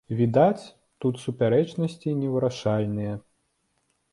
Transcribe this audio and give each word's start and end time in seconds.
Відаць, 0.19 0.65
тут 1.03 1.19
супярэчнасці 1.25 2.15
невырашальныя. 2.23 3.13